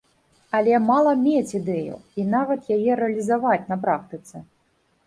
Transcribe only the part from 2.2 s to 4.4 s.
і нават яе рэалізаваць на практыцы.